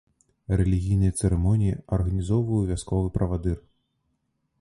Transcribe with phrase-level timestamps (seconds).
[0.59, 3.57] Рэлігійныя цырымоніі арганізоўваў вясковы правадыр.